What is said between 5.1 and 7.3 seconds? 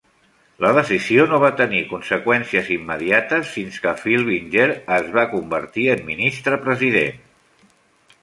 va convertir en Ministre-President.